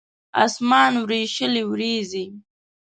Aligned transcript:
اسمان 0.43 0.93
وریشلې 1.05 1.61
وریځې 1.69 2.25